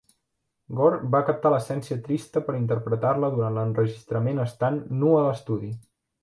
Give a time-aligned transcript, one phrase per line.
[0.77, 5.71] Gore va captar l'essència trista per interpretar-la durant l'enregistrament estant nu a l'estudi.